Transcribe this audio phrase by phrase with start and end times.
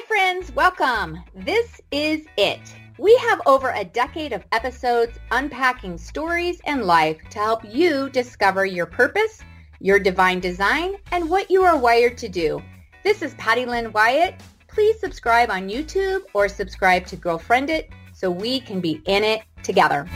[0.00, 0.50] Hi, friends.
[0.52, 1.22] Welcome.
[1.34, 2.74] This is it.
[2.96, 8.64] We have over a decade of episodes unpacking stories and life to help you discover
[8.64, 9.42] your purpose,
[9.78, 12.62] your divine design, and what you are wired to do.
[13.04, 14.40] This is Patty Lynn Wyatt.
[14.68, 19.42] Please subscribe on YouTube or subscribe to Girlfriend It so we can be in it
[19.62, 20.08] together.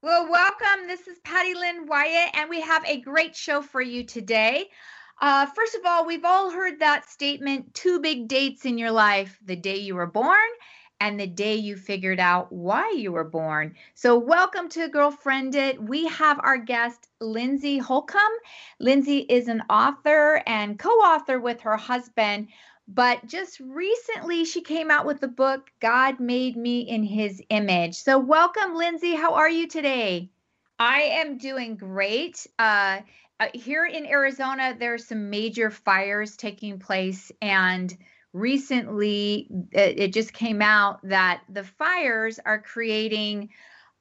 [0.00, 0.86] Well, welcome.
[0.86, 4.68] This is Patty Lynn Wyatt, and we have a great show for you today.
[5.20, 9.38] Uh, first of all, we've all heard that statement two big dates in your life
[9.44, 10.36] the day you were born
[11.00, 13.74] and the day you figured out why you were born.
[13.94, 15.82] So, welcome to Girlfriend It.
[15.82, 18.20] We have our guest, Lindsey Holcomb.
[18.80, 22.48] Lindsey is an author and co author with her husband.
[22.86, 27.94] But just recently, she came out with the book, God Made Me in His Image.
[27.96, 29.14] So, welcome, Lindsey.
[29.14, 30.30] How are you today?
[30.78, 32.46] I am doing great.
[32.58, 33.00] Uh,
[33.40, 37.96] uh, here in Arizona, there are some major fires taking place, and
[38.32, 43.48] recently it, it, just came out that the fires are creating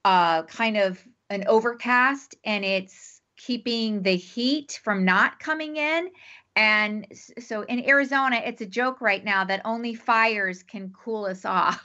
[0.06, 6.10] uh, kind of an overcast, and it's keeping the heat from not coming in.
[6.56, 7.08] And
[7.40, 11.84] so in Arizona, it's a joke right now that only fires can cool us off.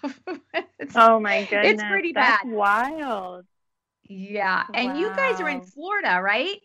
[0.94, 1.72] oh my goodness.
[1.72, 2.52] It's pretty That's bad.
[2.52, 3.46] wild.
[4.04, 4.64] Yeah.
[4.74, 4.98] And wow.
[4.98, 6.58] you guys are in Florida, right?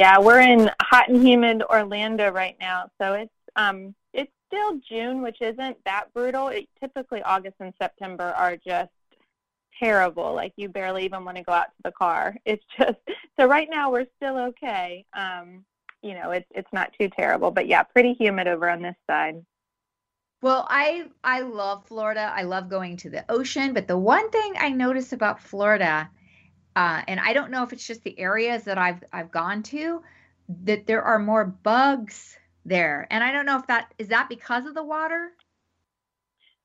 [0.00, 5.20] Yeah, we're in hot and humid Orlando right now, so it's um it's still June,
[5.20, 6.48] which isn't that brutal.
[6.48, 8.88] It, typically August and September are just
[9.78, 10.32] terrible.
[10.32, 12.34] Like you barely even want to go out to the car.
[12.46, 12.96] It's just
[13.38, 15.04] so right now we're still okay.
[15.12, 15.66] Um,
[16.00, 19.44] you know, it's it's not too terrible, but yeah, pretty humid over on this side.
[20.40, 22.32] Well, I I love Florida.
[22.34, 26.08] I love going to the ocean, but the one thing I notice about Florida
[26.76, 30.02] uh, and I don't know if it's just the areas that I've I've gone to
[30.64, 34.66] that there are more bugs there, and I don't know if that is that because
[34.66, 35.30] of the water.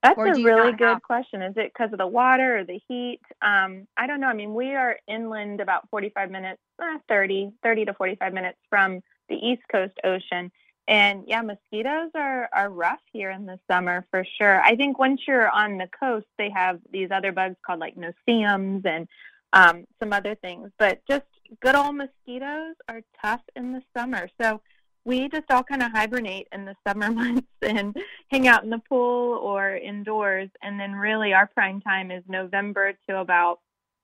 [0.04, 1.02] That's a really good have...
[1.02, 1.42] question.
[1.42, 3.22] Is it because of the water or the heat?
[3.42, 4.28] Um, I don't know.
[4.28, 9.02] I mean, we are inland about 45 minutes, eh, 30, 30 to 45 minutes from
[9.30, 10.52] the East Coast Ocean.
[10.88, 14.62] And yeah, mosquitoes are, are rough here in the summer for sure.
[14.62, 18.84] I think once you're on the coast, they have these other bugs called like no-see-ums
[18.86, 19.08] and
[19.54, 20.72] um, some other things.
[20.78, 21.26] But just
[21.62, 24.30] good old mosquitoes are tough in the summer.
[24.42, 24.62] So
[25.06, 27.96] we just all kind of hibernate in the summer months and
[28.30, 30.50] hang out in the pool or indoors.
[30.62, 33.60] And then really our prime time is November to about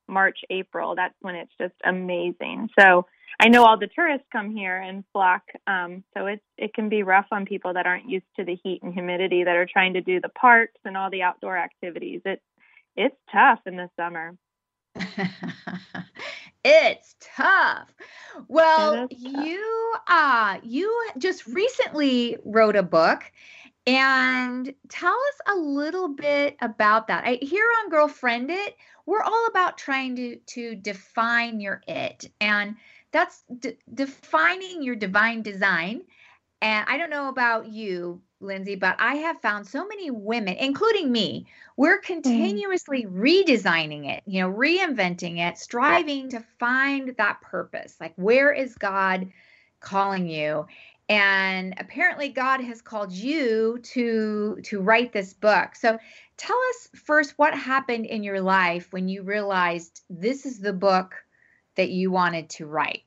[0.08, 0.96] March, April.
[0.96, 2.70] That's when it's just amazing.
[2.78, 3.06] So
[3.40, 5.44] I know all the tourists come here and flock.
[5.66, 8.82] Um, so it's it can be rough on people that aren't used to the heat
[8.84, 12.22] and humidity that are trying to do the parks and all the outdoor activities.
[12.26, 12.44] It's
[12.96, 14.36] it's tough in the summer.
[16.64, 17.94] it's tough.
[18.48, 19.10] Well, tough.
[19.10, 23.32] you uh you just recently wrote a book
[23.88, 27.24] and tell us a little bit about that.
[27.26, 28.76] I here on Girlfriend It,
[29.06, 32.76] we're all about trying to to define your it and
[33.12, 36.04] that's de- defining your divine design.
[36.62, 41.12] And I don't know about you, Lindsey, but I have found so many women, including
[41.12, 41.48] me,
[41.78, 42.04] we're mm.
[42.04, 43.14] continuously mm.
[43.14, 47.96] redesigning it, you know, reinventing it, striving to find that purpose.
[48.00, 49.32] Like, where is God
[49.80, 50.68] calling you?
[51.10, 55.76] And apparently, God has called you to to write this book.
[55.76, 56.00] So,
[56.38, 61.16] tell us first what happened in your life when you realized this is the book
[61.76, 63.04] that you wanted to write.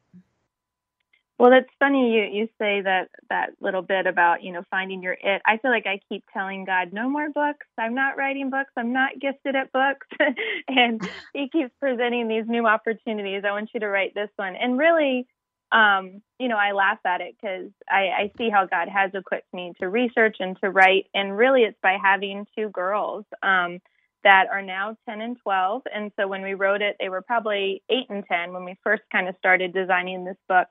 [1.39, 5.15] Well, it's funny you you say that that little bit about you know finding your
[5.21, 5.43] it.
[5.45, 7.67] I feel like I keep telling God, no more books.
[7.77, 8.71] I'm not writing books.
[8.77, 10.07] I'm not gifted at books,
[10.69, 11.01] and
[11.33, 13.43] He keeps presenting these new opportunities.
[13.45, 15.27] I want you to write this one, and really,
[15.73, 19.53] um, you know, I laugh at it because I, I see how God has equipped
[19.53, 23.25] me to research and to write, and really, it's by having two girls.
[23.43, 23.81] Um,
[24.23, 25.83] that are now 10 and 12.
[25.95, 29.03] And so when we wrote it, they were probably 8 and 10 when we first
[29.13, 30.69] kind of started designing this book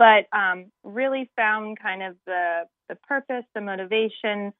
[0.00, 4.52] but um, really found kind of the the purpose, the motivation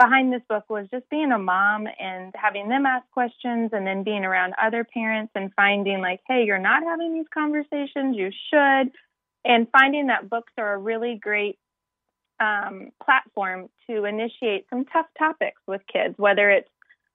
[0.00, 4.02] behind this book was just being a mom and having them ask questions and then
[4.02, 8.92] being around other parents and finding like, hey, you're not having these conversations, you should,
[9.44, 11.58] and finding that books are a really great
[12.40, 16.70] um, platform to initiate some tough topics with kids, whether it's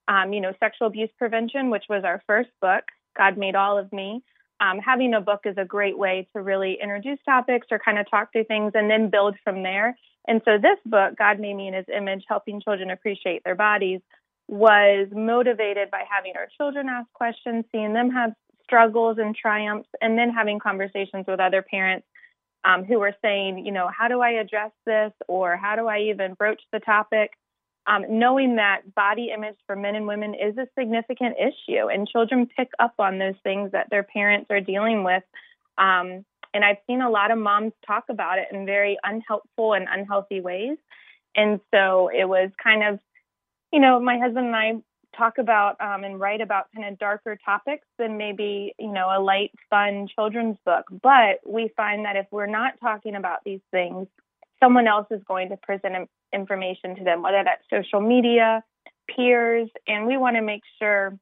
[0.07, 2.83] um, you know sexual abuse prevention, which was our first book,
[3.17, 4.21] God Made All of Me,
[4.63, 8.09] um, having a book is a great way to really introduce topics or kind of
[8.09, 9.97] talk through things and then build from there.
[10.25, 13.99] And so this book, God Made Me in His Image, Helping Children Appreciate Their Bodies,
[14.47, 18.33] was motivated by having our children ask questions, seeing them have
[18.63, 22.07] struggles and triumphs, and then having conversations with other parents
[22.63, 25.99] um, who were saying, you know, how do I address this or how do I
[26.11, 27.31] even broach the topic?
[27.85, 32.47] Um, knowing that body image for men and women is a significant issue, and children
[32.57, 35.23] pick up on those things that their parents are dealing with.
[35.77, 39.87] Um, and I've seen a lot of moms talk about it in very unhelpful and
[39.89, 40.77] unhealthy ways.
[41.35, 42.99] And so it was kind of,
[43.71, 44.73] you know, my husband and I
[45.17, 49.21] talk about um, and write about kind of darker topics than maybe you know a
[49.21, 54.07] light fun children's book but we find that if we're not talking about these things
[54.63, 58.63] someone else is going to present information to them whether that's social media
[59.13, 61.17] peers and we want to make sure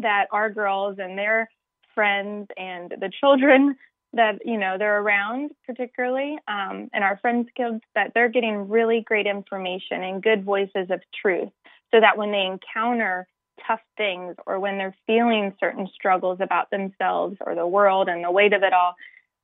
[0.00, 1.48] that our girls and their
[1.94, 3.76] friends and the children
[4.12, 9.02] that you know they're around particularly um, and our friends kids that they're getting really
[9.04, 11.50] great information and good voices of truth
[11.90, 13.26] so that when they encounter
[13.66, 18.30] tough things or when they're feeling certain struggles about themselves or the world and the
[18.30, 18.94] weight of it all,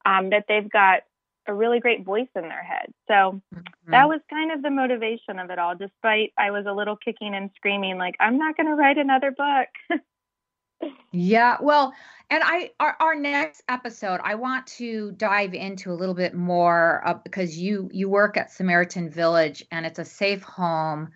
[0.06, 1.02] um, that they've got
[1.46, 2.92] a really great voice in their head.
[3.08, 3.90] So mm-hmm.
[3.90, 7.34] that was kind of the motivation of it all, despite I was a little kicking
[7.34, 10.90] and screaming, like, I'm not going to write another book.
[11.12, 11.56] yeah.
[11.60, 11.92] Well,
[12.30, 17.02] and I, our, our next episode, I want to dive into a little bit more
[17.06, 21.10] uh, because you, you work at Samaritan Village and it's a safe home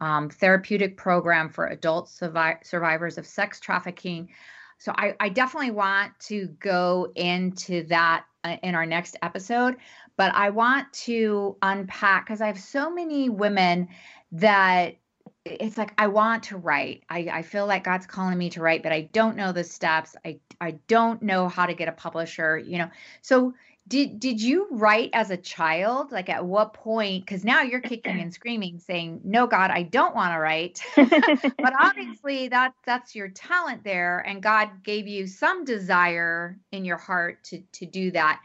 [0.00, 4.30] um, therapeutic program for adult survi- survivors of sex trafficking.
[4.78, 9.76] So I, I, definitely want to go into that Uh, in our next episode,
[10.16, 13.88] but I want to unpack because I have so many women
[14.32, 14.96] that
[15.44, 17.04] it's like I want to write.
[17.10, 20.16] I, I feel like God's calling me to write, but I don't know the steps.
[20.24, 22.88] I I don't know how to get a publisher, you know.
[23.20, 23.52] So
[23.90, 26.12] did did you write as a child?
[26.12, 27.26] Like at what point?
[27.26, 31.72] Because now you're kicking and screaming, saying, "No, God, I don't want to write." but
[31.78, 37.42] obviously, that that's your talent there, and God gave you some desire in your heart
[37.44, 38.40] to to do that.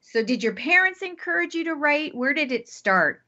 [0.00, 2.14] So, did your parents encourage you to write?
[2.14, 3.20] Where did it start?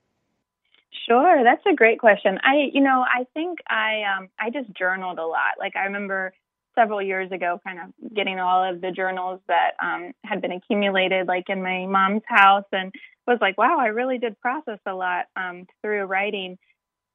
[1.08, 2.38] Sure, that's a great question.
[2.44, 5.58] I, you know, I think I um I just journaled a lot.
[5.58, 6.32] Like I remember
[6.78, 11.26] several years ago, kind of getting all of the journals that um, had been accumulated,
[11.26, 12.92] like in my mom's house, and
[13.26, 16.58] was like, wow, I really did process a lot um, through writing.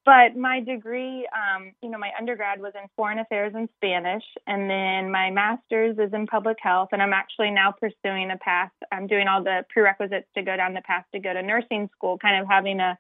[0.03, 4.67] But my degree, um, you know, my undergrad was in foreign affairs and Spanish, and
[4.67, 6.89] then my master's is in public health.
[6.91, 8.71] And I'm actually now pursuing a path.
[8.91, 12.17] I'm doing all the prerequisites to go down the path to go to nursing school,
[12.17, 12.97] kind of having a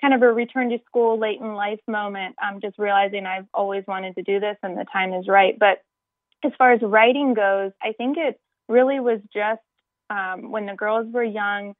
[0.00, 2.36] kind of a return to school late in life moment.
[2.40, 5.58] I'm just realizing I've always wanted to do this and the time is right.
[5.58, 5.82] But
[6.44, 9.60] as far as writing goes, I think it really was just
[10.08, 11.74] um, when the girls were young,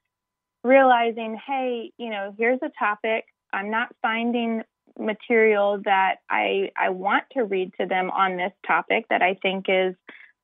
[0.62, 3.24] realizing, hey, you know, here's a topic.
[3.52, 4.62] I'm not finding
[4.98, 9.66] material that I I want to read to them on this topic that I think
[9.68, 9.94] is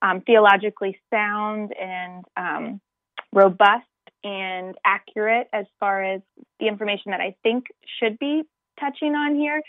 [0.03, 2.81] um, theologically sound and um,
[3.33, 3.85] robust
[4.27, 6.21] and accurate as far as
[6.59, 7.67] the information that I think
[8.01, 8.43] should be
[8.81, 9.63] touching on here.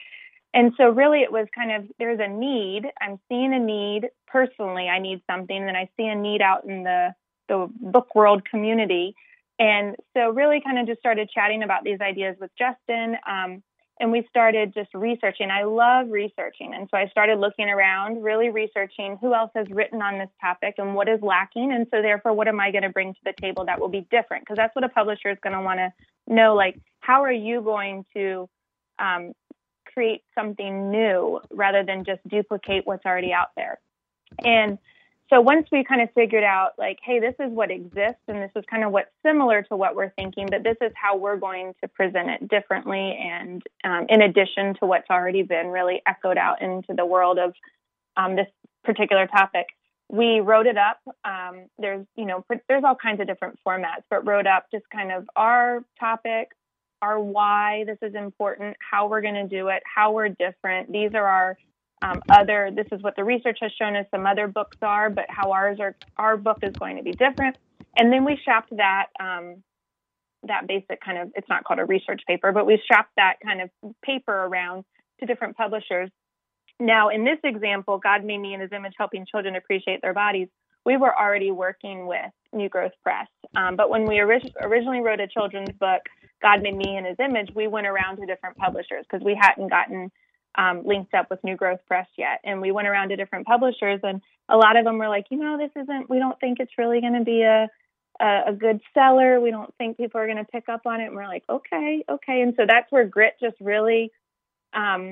[0.53, 2.83] And so, really, it was kind of there's a need.
[2.99, 4.87] I'm seeing a need personally.
[4.87, 7.13] I need something, and I see a need out in the
[7.47, 9.13] the book world community.
[9.59, 13.17] And so, really, kind of just started chatting about these ideas with Justin.
[13.29, 13.61] Um,
[13.99, 15.49] and we started just researching.
[15.49, 16.73] I love researching.
[16.73, 20.75] And so I started looking around, really researching who else has written on this topic
[20.77, 21.71] and what is lacking.
[21.71, 24.07] And so, therefore, what am I going to bring to the table that will be
[24.11, 24.43] different?
[24.43, 25.91] Because that's what a publisher is going to want to
[26.27, 28.47] know like, how are you going to
[28.99, 29.33] um,
[29.93, 33.79] create something new rather than just duplicate what's already out there?
[34.43, 34.77] And
[35.29, 38.51] so once we kind of figured out like hey this is what exists and this
[38.55, 41.73] is kind of what's similar to what we're thinking but this is how we're going
[41.81, 46.61] to present it differently and um, in addition to what's already been really echoed out
[46.61, 47.53] into the world of
[48.15, 48.47] um, this
[48.83, 49.67] particular topic
[50.09, 54.25] we wrote it up um, there's you know there's all kinds of different formats but
[54.25, 56.49] wrote up just kind of our topic
[57.01, 60.91] our why this is important how we're going to do it how we're different.
[60.91, 61.57] These are our
[62.01, 65.25] um, other this is what the research has shown us some other books are but
[65.29, 67.57] how ours are our book is going to be different.
[67.97, 69.63] And then we shopped that um,
[70.43, 73.61] that basic kind of it's not called a research paper but we shopped that kind
[73.61, 73.69] of
[74.03, 74.83] paper around
[75.19, 76.09] to different publishers.
[76.79, 80.49] Now in this example god made me in his image helping children appreciate their bodies
[80.85, 83.27] we were already working with new growth press.
[83.57, 86.03] Um, but when we orig- originally wrote a children's book
[86.43, 89.69] god made me in his image we went around to different publishers because we hadn't
[89.69, 90.11] gotten
[90.57, 92.39] um, linked up with New Growth Press yet.
[92.43, 95.37] And we went around to different publishers, and a lot of them were like, you
[95.37, 97.69] know, this isn't, we don't think it's really going to be a,
[98.19, 99.39] a, a good seller.
[99.39, 101.07] We don't think people are going to pick up on it.
[101.07, 102.41] And we're like, okay, okay.
[102.41, 104.11] And so that's where grit just really
[104.73, 105.11] um,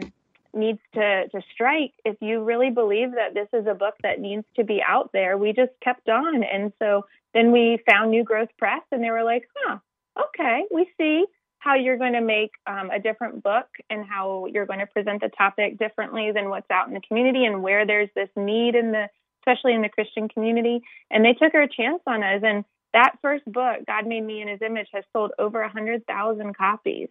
[0.55, 4.45] needs to to strike if you really believe that this is a book that needs
[4.55, 8.49] to be out there we just kept on and so then we found new growth
[8.57, 9.77] press and they were like huh
[10.17, 11.25] okay we see
[11.65, 15.21] how you're going to make um, a different book and how you're going to present
[15.21, 18.91] the topic differently than what's out in the community and where there's this need in
[18.91, 19.07] the
[19.41, 20.81] especially in the christian community
[21.11, 24.47] and they took a chance on us and that first book god made me in
[24.47, 27.09] his image has sold over a hundred thousand copies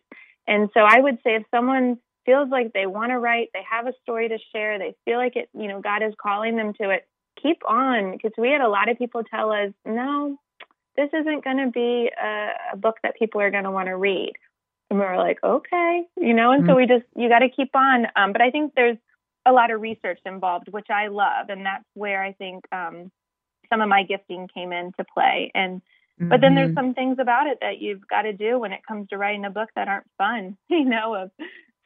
[0.48, 3.86] and so i would say if someone feels like they want to write, they have
[3.86, 6.90] a story to share, they feel like it, you know, God is calling them to
[6.90, 7.06] it,
[7.40, 8.12] keep on.
[8.12, 10.38] Because we had a lot of people tell us, no,
[10.96, 13.96] this isn't going to be a, a, book that people are going to want to
[13.96, 14.32] read.
[14.90, 16.70] And we were like, okay, you know, and mm-hmm.
[16.70, 18.06] so we just, you got to keep on.
[18.16, 18.98] Um, but I think there's
[19.46, 21.48] a lot of research involved, which I love.
[21.48, 23.10] And that's where I think um,
[23.70, 25.50] some of my gifting came into play.
[25.54, 25.82] And,
[26.18, 26.78] but then there's mm-hmm.
[26.78, 29.50] some things about it that you've got to do when it comes to writing a
[29.50, 31.30] book that aren't fun, you know, of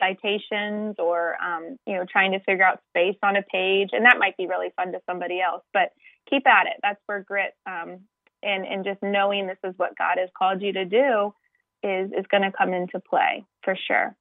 [0.01, 4.19] citations or um, you know trying to figure out space on a page and that
[4.19, 5.93] might be really fun to somebody else but
[6.31, 8.01] keep at it that's where grit um,
[8.43, 11.33] and and just knowing this is what god has called you to do
[11.83, 14.17] is is going to come into play for sure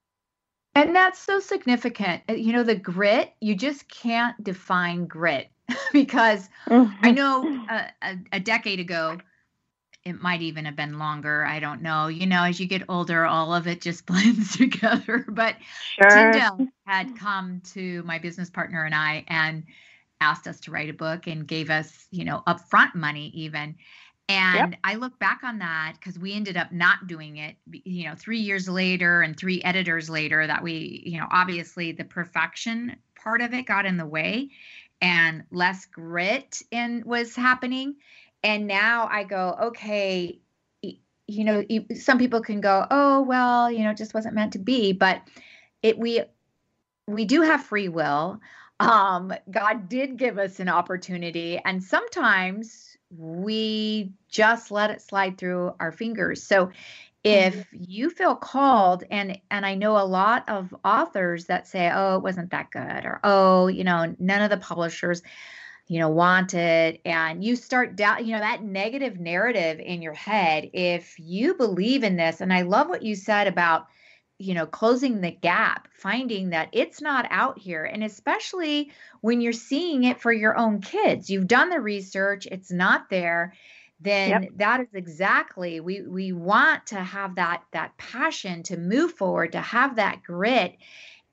[0.75, 5.49] and that's so significant uh, you know the grit you just can't define grit
[5.93, 6.93] because mm-hmm.
[7.01, 9.17] i know uh, a, a decade ago
[10.07, 11.45] it might even have been longer.
[11.45, 12.07] I don't know.
[12.07, 15.25] You know, as you get older, all of it just blends together.
[15.27, 15.57] But
[15.95, 16.09] sure.
[16.09, 19.63] Tyndale had come to my business partner and I and
[20.21, 23.75] asked us to write a book and gave us, you know, upfront money even.
[24.29, 24.79] And yep.
[24.83, 28.39] I look back on that because we ended up not doing it, you know, three
[28.39, 33.53] years later and three editors later that we, you know, obviously the perfection part of
[33.53, 34.49] it got in the way
[35.01, 37.95] and less grit in was happening
[38.43, 40.39] and now I go, okay,
[40.81, 41.63] you know,
[41.95, 45.21] some people can go, oh well, you know, it just wasn't meant to be, but
[45.81, 46.21] it we
[47.07, 48.39] we do have free will.
[48.79, 55.73] Um, God did give us an opportunity, and sometimes we just let it slide through
[55.79, 56.43] our fingers.
[56.43, 56.71] So
[57.23, 57.83] if mm-hmm.
[57.87, 62.23] you feel called and and i know a lot of authors that say oh it
[62.23, 65.21] wasn't that good or oh you know none of the publishers
[65.87, 70.69] you know wanted and you start down you know that negative narrative in your head
[70.73, 73.87] if you believe in this and i love what you said about
[74.39, 78.91] you know closing the gap finding that it's not out here and especially
[79.21, 83.53] when you're seeing it for your own kids you've done the research it's not there
[83.99, 84.51] then yep.
[84.57, 89.61] that is exactly we we want to have that that passion to move forward to
[89.61, 90.75] have that grit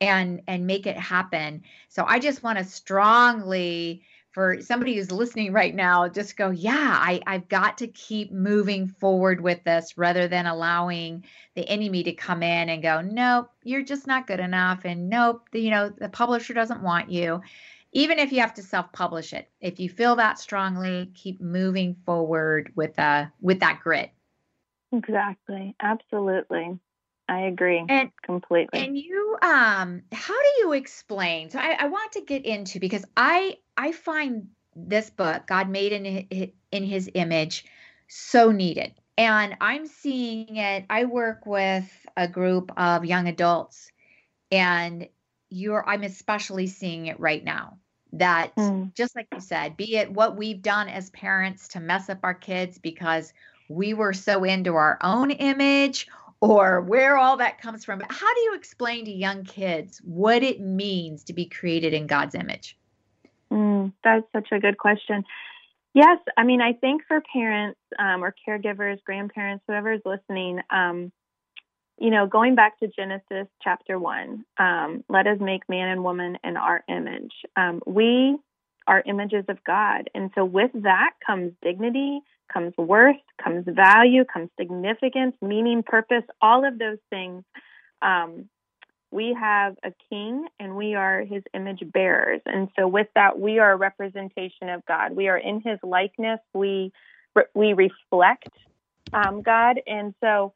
[0.00, 4.02] and and make it happen so i just want to strongly
[4.34, 8.88] for somebody who's listening right now, just go, yeah, I, I've got to keep moving
[8.88, 11.24] forward with this rather than allowing
[11.54, 14.80] the enemy to come in and go, nope, you're just not good enough.
[14.84, 17.42] And nope, the, you know, the publisher doesn't want you.
[17.92, 22.72] Even if you have to self-publish it, if you feel that strongly, keep moving forward
[22.74, 24.10] with uh with that grit.
[24.92, 25.76] Exactly.
[25.80, 26.80] Absolutely.
[27.28, 28.84] I agree and, completely.
[28.84, 31.50] And you, um, how do you explain?
[31.50, 35.92] So I, I want to get into because I I find this book, God made
[35.92, 37.64] in in His image,
[38.08, 38.92] so needed.
[39.16, 40.84] And I'm seeing it.
[40.90, 43.90] I work with a group of young adults,
[44.52, 45.08] and
[45.48, 45.88] you're.
[45.88, 47.78] I'm especially seeing it right now.
[48.12, 48.94] That mm.
[48.94, 52.34] just like you said, be it what we've done as parents to mess up our
[52.34, 53.32] kids because
[53.68, 56.06] we were so into our own image
[56.44, 57.98] or where all that comes from.
[57.98, 62.06] But how do you explain to young kids what it means to be created in
[62.06, 62.76] God's image?
[63.50, 65.24] Mm, that's such a good question.
[65.94, 71.12] Yes, I mean, I think for parents um, or caregivers, grandparents, whoever is listening, um,
[71.98, 76.36] you know, going back to Genesis chapter one, um, let us make man and woman
[76.44, 77.32] in our image.
[77.56, 78.36] Um, we
[78.86, 80.10] are images of God.
[80.14, 82.20] And so with that comes dignity,
[82.52, 87.44] comes worth, comes value, comes significance, meaning, purpose, all of those things.
[88.02, 88.48] Um,
[89.10, 92.40] we have a king and we are his image bearers.
[92.46, 95.12] And so with that, we are a representation of God.
[95.12, 96.40] We are in his likeness.
[96.52, 96.92] We,
[97.54, 98.48] we reflect
[99.12, 99.80] um, God.
[99.86, 100.52] And so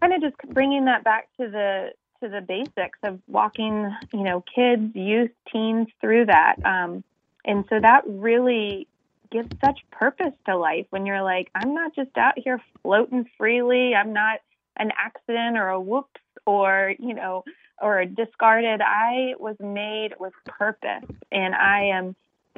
[0.00, 4.44] kind of just bringing that back to the, to the basics of walking, you know,
[4.54, 6.56] kids, youth, teens through that.
[6.64, 7.02] Um,
[7.44, 8.88] and so that really
[9.30, 13.94] gives such purpose to life when you're like, I'm not just out here floating freely.
[13.94, 14.40] I'm not
[14.78, 17.44] an accident or a whoops or, you know,
[17.80, 18.80] or discarded.
[18.80, 22.16] I was made with purpose and I am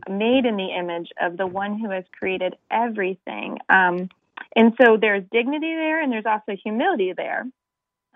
[0.08, 3.58] made in the image of the one who has created everything.
[3.68, 4.08] Um,
[4.56, 7.46] and so there's dignity there and there's also humility there.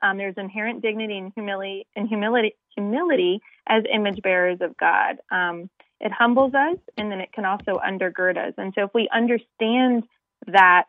[0.03, 5.19] Um, there's inherent dignity and humility and humility humility as image bearers of God.
[5.31, 5.71] Um,
[6.05, 8.53] it humbles us, and then it can also undergird us.
[8.59, 10.05] And so, if we understand
[10.47, 10.85] that,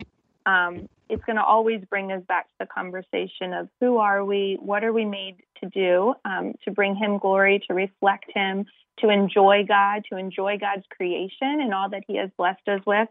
[0.46, 4.58] um, it's going to always bring us back to the conversation of who are we,
[4.62, 8.66] what are we made to do, um, to bring Him glory, to reflect Him,
[9.00, 13.08] to enjoy God, to enjoy God's creation and all that He has blessed us with.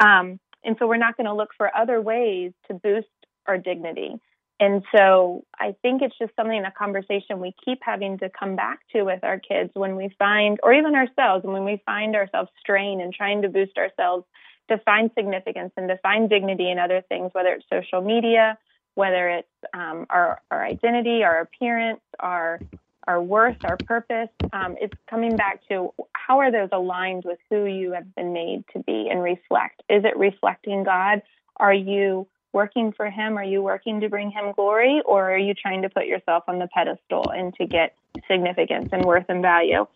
[0.00, 3.06] Um, and so, we're not going to look for other ways to boost
[3.46, 4.16] our dignity.
[4.58, 8.80] And so I think it's just something, a conversation we keep having to come back
[8.92, 13.02] to with our kids when we find, or even ourselves, when we find ourselves strained
[13.02, 14.24] and trying to boost ourselves
[14.70, 18.58] to find significance and to find dignity in other things, whether it's social media,
[18.94, 22.60] whether it's um, our, our identity, our appearance, our
[23.06, 24.28] our worth, our purpose.
[24.52, 28.64] Um, it's coming back to how are those aligned with who you have been made
[28.72, 29.80] to be and reflect?
[29.88, 31.22] Is it reflecting God?
[31.56, 33.36] Are you working for him?
[33.36, 36.58] Are you working to bring him glory, or are you trying to put yourself on
[36.58, 37.94] the pedestal and to get
[38.26, 39.86] significance and worth and value?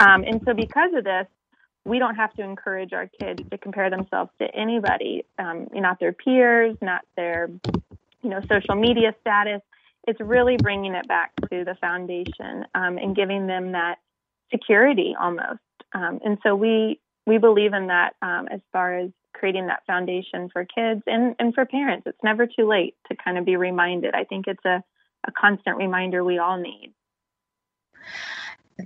[0.00, 1.26] Um, and so, because of this,
[1.84, 6.14] we don't have to encourage our kids to compare themselves to anybody, um, not their
[6.14, 7.50] peers, not their,
[8.22, 9.60] you know, social media status.
[10.08, 13.98] It's really bringing it back to the foundation um, and giving them that
[14.50, 15.60] security almost.
[15.92, 20.48] Um, and so we we believe in that um, as far as creating that foundation
[20.52, 22.06] for kids and, and for parents.
[22.06, 24.14] It's never too late to kind of be reminded.
[24.14, 24.82] I think it's a,
[25.26, 26.92] a constant reminder we all need.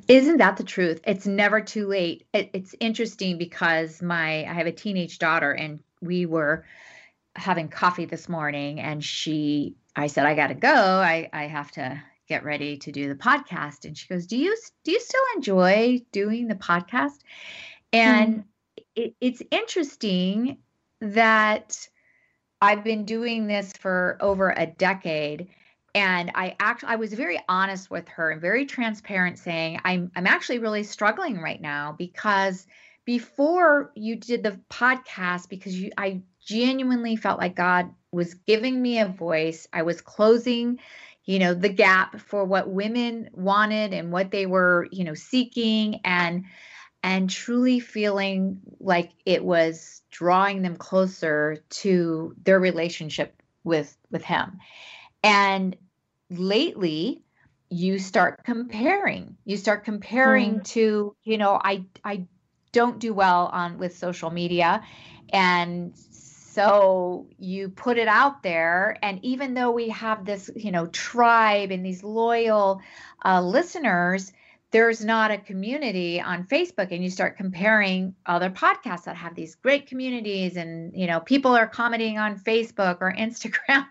[0.06, 1.00] Isn't that the truth?
[1.04, 2.26] It's never too late.
[2.32, 6.64] It, it's interesting because my I have a teenage daughter and we were
[7.34, 10.72] having coffee this morning and she I said I got to go.
[10.72, 14.56] I I have to get ready to do the podcast and she goes, "Do you
[14.84, 17.18] do you still enjoy doing the podcast?"
[17.92, 18.44] And mm
[18.96, 20.58] it, it's interesting
[21.00, 21.88] that
[22.60, 25.48] I've been doing this for over a decade
[25.94, 30.26] and I actually I was very honest with her and very transparent saying I'm I'm
[30.26, 32.66] actually really struggling right now because
[33.04, 38.98] before you did the podcast because you I genuinely felt like God was giving me
[38.98, 39.66] a voice.
[39.72, 40.78] I was closing,
[41.24, 46.00] you know, the gap for what women wanted and what they were, you know, seeking
[46.04, 46.44] and
[47.02, 54.58] and truly feeling like it was drawing them closer to their relationship with with him.
[55.22, 55.76] And
[56.30, 57.22] lately
[57.70, 59.36] you start comparing.
[59.44, 60.64] You start comparing mm.
[60.64, 62.26] to you know i i
[62.72, 64.82] don't do well on with social media.
[65.32, 68.96] And so you put it out there.
[69.02, 72.80] And even though we have this you know tribe and these loyal
[73.24, 74.32] uh, listeners
[74.70, 79.56] there's not a community on Facebook and you start comparing other podcasts that have these
[79.56, 83.86] great communities and you know people are commenting on Facebook or Instagram.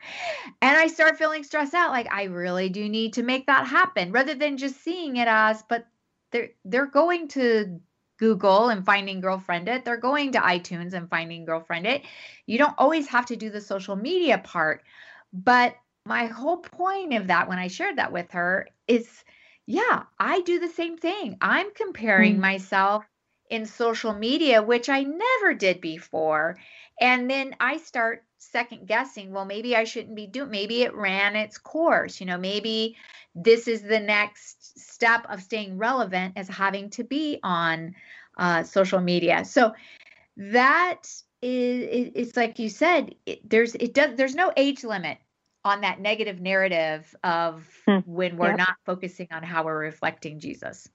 [0.62, 4.12] And I start feeling stressed out like I really do need to make that happen
[4.12, 5.86] rather than just seeing it as but
[6.32, 7.80] they're they're going to
[8.18, 9.86] Google and finding girlfriend it.
[9.86, 12.04] They're going to iTunes and finding girlfriend it.
[12.46, 14.84] You don't always have to do the social media part
[15.32, 19.24] but my whole point of that when I shared that with her is
[19.70, 21.38] yeah, I do the same thing.
[21.42, 22.40] I'm comparing mm.
[22.40, 23.06] myself
[23.52, 26.58] in social media, which I never did before.
[27.00, 31.36] And then I start second guessing, well, maybe I shouldn't be doing, maybe it ran
[31.36, 32.20] its course.
[32.20, 32.98] You know, maybe
[33.36, 37.94] this is the next step of staying relevant as having to be on
[38.40, 39.46] uh, social media.
[39.46, 39.74] So
[40.36, 41.04] that
[41.44, 45.20] is, it's like you said, it, there's, it does, there's no age limit
[45.64, 48.00] on that negative narrative of hmm.
[48.06, 48.58] when we're yep.
[48.58, 50.90] not focusing on how we're reflecting Jesus.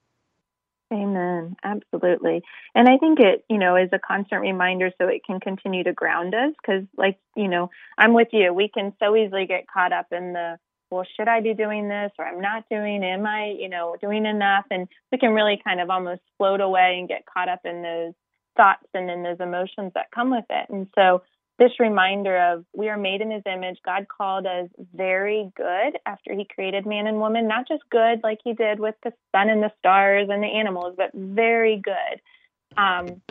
[0.93, 1.55] Amen.
[1.63, 2.43] Absolutely.
[2.75, 5.93] And I think it, you know, is a constant reminder so it can continue to
[5.93, 8.53] ground us because, like, you know, I'm with you.
[8.53, 10.57] We can so easily get caught up in the,
[10.91, 14.27] well, should I be doing this or I'm not doing, am I, you know, doing
[14.27, 14.65] enough?
[14.69, 18.13] And we can really kind of almost float away and get caught up in those
[18.55, 20.69] thoughts and in those emotions that come with it.
[20.69, 21.23] And so
[21.57, 23.77] this reminder of we are made in his image.
[23.85, 28.39] God called us very good after he created man and woman, not just good like
[28.43, 32.21] he did with the sun and the stars and the animals, but very good.
[32.77, 33.21] Um,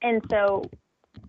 [0.00, 0.64] and so,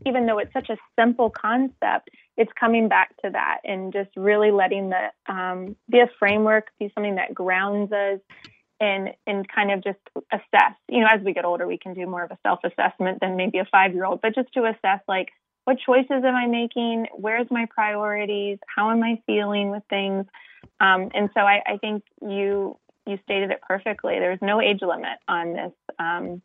[0.05, 4.51] even though it's such a simple concept, it's coming back to that and just really
[4.51, 8.19] letting the um, be a framework, be something that grounds us
[8.79, 9.99] and and kind of just
[10.31, 10.75] assess.
[10.87, 13.35] You know, as we get older, we can do more of a self assessment than
[13.35, 15.29] maybe a five year old, but just to assess like
[15.69, 17.05] what choices am I making?
[17.13, 18.57] Where's my priorities?
[18.75, 20.25] How am I feeling with things?
[20.79, 24.15] Um, and so I, I, think you you stated it perfectly.
[24.17, 26.41] There's no age limit on this um,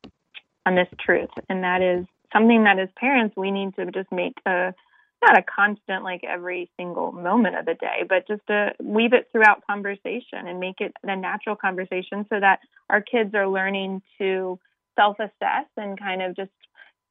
[0.66, 4.34] on this truth, and that is something that as parents we need to just make
[4.44, 4.74] a
[5.22, 9.30] not a constant like every single moment of the day, but just to weave it
[9.32, 12.58] throughout conversation and make it a natural conversation so that
[12.90, 14.58] our kids are learning to
[14.96, 16.50] self assess and kind of just,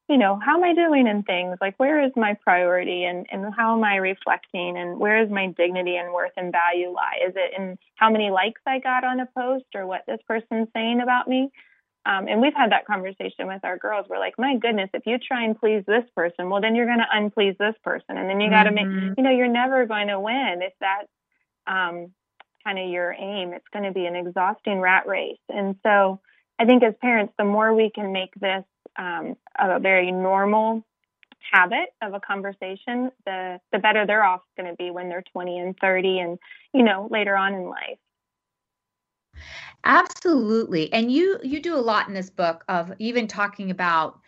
[0.09, 1.57] you know, how am I doing in things?
[1.61, 5.47] Like, where is my priority and, and how am I reflecting and where is my
[5.47, 7.19] dignity and worth and value lie?
[7.25, 10.67] Is it in how many likes I got on a post or what this person's
[10.73, 11.51] saying about me?
[12.05, 14.07] Um, and we've had that conversation with our girls.
[14.09, 16.99] We're like, my goodness, if you try and please this person, well, then you're going
[16.99, 18.17] to unplease this person.
[18.17, 19.07] And then you got to mm-hmm.
[19.07, 21.07] make, you know, you're never going to win if that's
[21.65, 22.11] um,
[22.65, 23.53] kind of your aim.
[23.53, 25.39] It's going to be an exhausting rat race.
[25.47, 26.19] And so
[26.59, 28.65] I think as parents, the more we can make this
[28.97, 30.83] um, a very normal
[31.51, 35.59] habit of a conversation, the, the better they're off going to be when they're 20
[35.59, 36.39] and 30 and,
[36.73, 37.97] you know, later on in life.
[39.83, 40.91] Absolutely.
[40.93, 44.19] And you you do a lot in this book of even talking about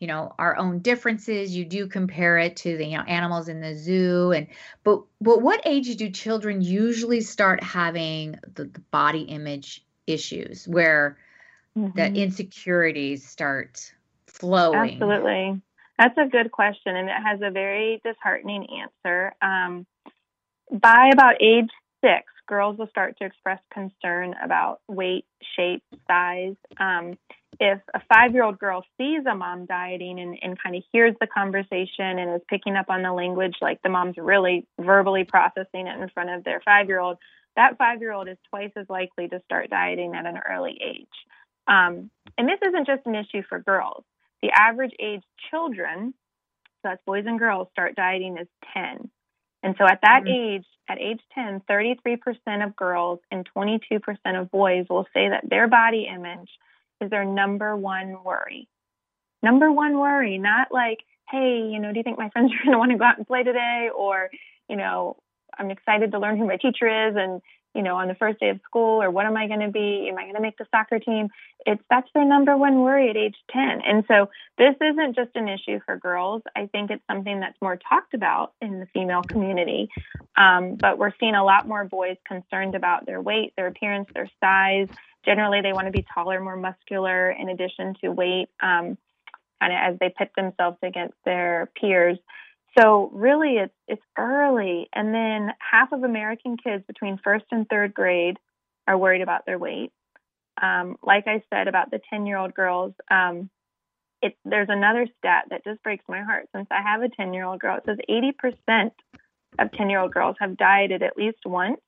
[0.00, 3.60] you know our own differences you do compare it to the you know animals in
[3.60, 4.48] the zoo and
[4.82, 11.16] but but what age do children usually start having the, the body image issues where
[11.78, 11.96] mm-hmm.
[11.96, 13.94] the insecurities start
[14.38, 15.60] flowing absolutely
[15.98, 19.86] that's a good question and it has a very disheartening answer um,
[20.70, 21.70] by about age
[22.04, 25.24] six girls will start to express concern about weight,
[25.56, 26.56] shape, size.
[26.78, 27.14] Um,
[27.60, 31.14] if a five year old girl sees a mom dieting and, and kind of hears
[31.20, 35.86] the conversation and is picking up on the language, like the mom's really verbally processing
[35.86, 37.18] it in front of their five year old,
[37.56, 41.06] that five year old is twice as likely to start dieting at an early age.
[41.66, 44.04] Um, and this isn't just an issue for girls.
[44.44, 46.12] The average age children,
[46.82, 49.08] so that's boys and girls, start dieting is 10.
[49.62, 50.56] And so at that mm-hmm.
[50.56, 52.18] age, at age 10, 33%
[52.62, 54.02] of girls and 22%
[54.38, 56.50] of boys will say that their body image
[57.00, 58.68] is their number one worry.
[59.42, 60.98] Number one worry, not like,
[61.30, 63.16] hey, you know, do you think my friends are going to want to go out
[63.16, 63.88] and play today?
[63.96, 64.28] Or,
[64.68, 65.16] you know,
[65.58, 67.40] I'm excited to learn who my teacher is and
[67.74, 70.08] you know, on the first day of school or what am I going to be?
[70.08, 71.28] Am I going to make the soccer team?
[71.66, 73.80] It's that's their number one worry at age 10.
[73.84, 76.42] And so this isn't just an issue for girls.
[76.56, 79.88] I think it's something that's more talked about in the female community.
[80.36, 84.30] Um, but we're seeing a lot more boys concerned about their weight, their appearance, their
[84.40, 84.88] size.
[85.24, 88.98] Generally, they want to be taller, more muscular, in addition to weight, um,
[89.60, 92.18] kind of as they pit themselves against their peers.
[92.76, 97.94] So really, it's it's early, and then half of American kids between first and third
[97.94, 98.36] grade
[98.86, 99.92] are worried about their weight.
[100.60, 103.48] Um, like I said about the ten-year-old girls, um,
[104.22, 106.48] it, there's another stat that just breaks my heart.
[106.54, 108.90] Since I have a ten-year-old girl, it says 80%
[109.58, 111.80] of ten-year-old girls have dieted at least once.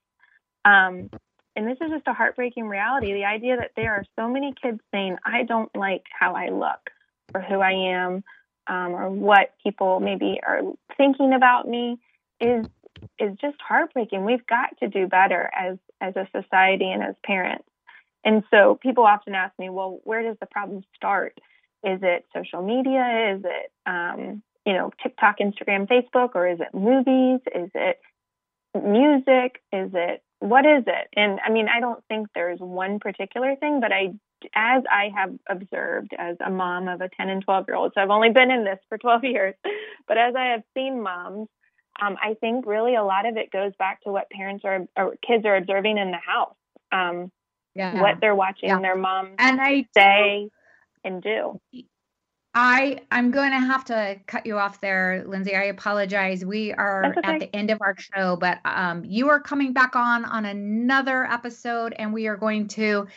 [0.65, 1.11] Um,
[1.57, 3.13] and this is just a heartbreaking reality.
[3.13, 6.91] The idea that there are so many kids saying, "I don't like how I look,"
[7.35, 8.23] or "Who I am,"
[8.67, 10.61] um, or what people maybe are
[10.97, 11.99] thinking about me
[12.41, 12.67] is
[13.19, 14.25] is just heartbreaking.
[14.25, 17.69] We've got to do better as as a society and as parents.
[18.25, 21.39] And so people often ask me, well, where does the problem start?
[21.85, 23.37] Is it social media?
[23.37, 27.41] Is it um, you know TikTok, Instagram, Facebook, or is it movies?
[27.55, 28.01] Is it
[28.75, 29.63] music?
[29.73, 31.09] Is it what is it?
[31.15, 34.15] And I mean, I don't think there's one particular thing, but I
[34.55, 38.01] as I have observed as a mom of a 10 and 12 year old, so
[38.01, 39.55] I've only been in this for 12 years,
[40.07, 41.49] but as I have seen moms,
[42.01, 45.15] um, I think really a lot of it goes back to what parents are or
[45.27, 46.55] kids are observing in the house.
[46.93, 47.33] Um,
[47.75, 48.01] yeah.
[48.01, 48.81] What they're watching yeah.
[48.81, 50.49] their moms and I say
[51.05, 51.61] and do.
[52.55, 55.55] I I'm going to have to cut you off there, Lindsey.
[55.55, 56.43] I apologize.
[56.43, 57.21] We are okay.
[57.23, 61.25] at the end of our show, but um, you are coming back on on another
[61.25, 63.09] episode, and we are going to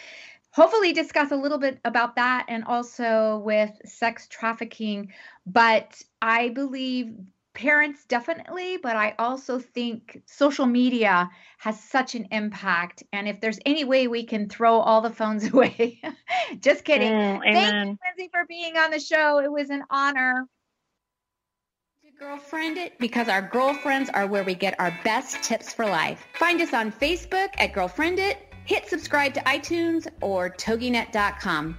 [0.59, 5.09] hopefully discuss a little bit about that and also with sex trafficking.
[5.45, 7.15] But I believe
[7.53, 13.03] parents definitely, but I also think social media has such an impact.
[13.13, 16.01] And if there's any way we can throw all the phones away,
[16.59, 17.13] just kidding.
[17.13, 19.39] Mm, Thank you, Lindsey, for being on the show.
[19.39, 20.45] It was an honor.
[22.19, 26.25] Girlfriend it because our girlfriends are where we get our best tips for life.
[26.33, 31.75] Find us on Facebook at Girlfriend It Hit subscribe to iTunes or toginet.com.